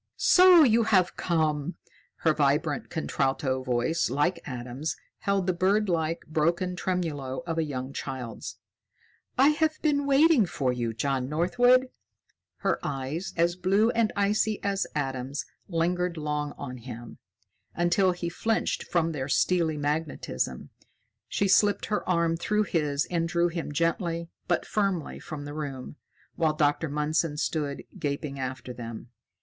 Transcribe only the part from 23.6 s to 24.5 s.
gently